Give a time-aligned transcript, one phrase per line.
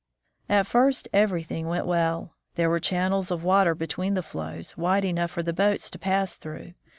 [0.49, 2.33] At first everything went well.
[2.55, 6.37] There were channels of water between the floes, wide enough for the boats to pass
[6.37, 6.73] through.